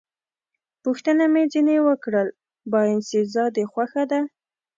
[0.83, 2.27] پوښتنه مې ځنې وکړل:
[2.71, 4.19] باینسېزا دې خوښه ده؟